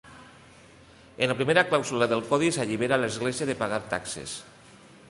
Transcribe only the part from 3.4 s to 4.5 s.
de pagar taxes.